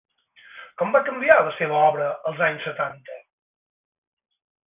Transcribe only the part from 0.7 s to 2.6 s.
Com va canviar la seva obra als